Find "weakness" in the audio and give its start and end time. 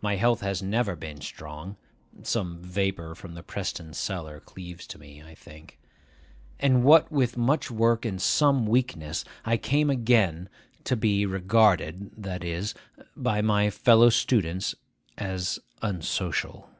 8.68-9.24